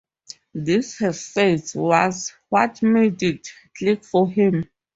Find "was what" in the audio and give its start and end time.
1.75-2.81